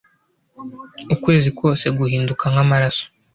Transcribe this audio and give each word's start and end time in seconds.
ukwezi 1.13 1.49
kose 1.59 1.85
guhinduka 1.97 2.43
nk’amaraso 2.51 3.05